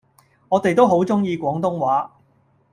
[0.49, 2.11] 我哋都好鍾意廣東話